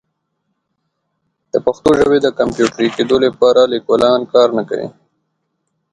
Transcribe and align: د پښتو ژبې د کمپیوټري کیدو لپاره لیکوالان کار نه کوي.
د 1.53 1.55
پښتو 1.65 1.89
ژبې 1.99 2.19
د 2.23 2.27
کمپیوټري 2.39 2.87
کیدو 2.97 3.17
لپاره 3.25 3.61
لیکوالان 3.73 4.21
کار 4.33 4.49
نه 4.57 4.63
کوي. 4.69 4.87